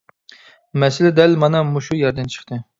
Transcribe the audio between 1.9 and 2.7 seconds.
يەردىن چىقتى.